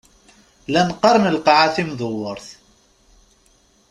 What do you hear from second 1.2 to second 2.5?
lqaεa timdewwert.